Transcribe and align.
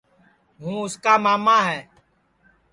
ہوں 0.59 0.75
اُس 0.85 0.93
کا 1.03 1.13
ماما 1.25 1.57
ہے 1.69 1.79